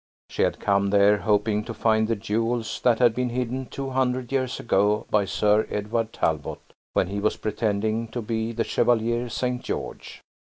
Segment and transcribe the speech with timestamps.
[0.31, 4.31] She had come there hoping to find the jewels that had been hidden two hundred
[4.31, 9.61] years ago by Sir Edward Talbot, when he was pretending to be the Chevalier St.
[9.63, 10.23] George.